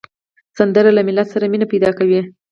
سندره 0.57 0.91
له 0.93 1.01
ملت 1.07 1.27
سره 1.33 1.45
مینه 1.51 1.65
پیدا 1.73 1.89
کوي 1.97 2.21